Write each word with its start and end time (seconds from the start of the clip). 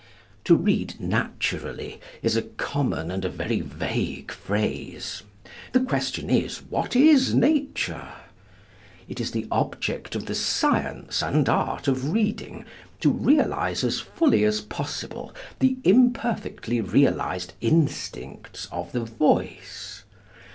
To 0.45 0.55
read 0.55 0.99
naturally 0.99 2.01
is 2.23 2.35
a 2.35 2.41
common 2.41 3.11
and 3.11 3.23
a 3.23 3.29
very 3.29 3.59
vague 3.61 4.31
phrase. 4.31 5.21
The 5.73 5.81
question 5.83 6.27
is, 6.27 6.57
what 6.67 6.95
is 6.95 7.35
nature? 7.35 8.11
It 9.07 9.21
is 9.21 9.29
the 9.29 9.45
object 9.51 10.15
of 10.15 10.25
the 10.25 10.33
science 10.33 11.21
and 11.21 11.47
art 11.47 11.87
of 11.87 12.09
reading, 12.11 12.65
to 12.99 13.11
realize 13.11 13.83
as 13.83 13.99
fully 13.99 14.43
as 14.43 14.61
possible 14.61 15.35
the 15.59 15.77
imperfectly 15.83 16.81
realized 16.81 17.53
instincts 17.61 18.67
of 18.71 18.93
the 18.93 19.05
voice. 19.05 20.03